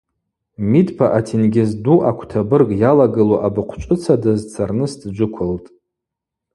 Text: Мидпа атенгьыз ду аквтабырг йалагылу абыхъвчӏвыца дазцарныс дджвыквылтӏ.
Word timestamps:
Мидпа 0.71 1.05
атенгьыз 1.17 1.71
ду 1.83 1.95
аквтабырг 2.09 2.69
йалагылу 2.83 3.37
абыхъвчӏвыца 3.47 4.13
дазцарныс 4.21 4.93
дджвыквылтӏ. 5.01 5.67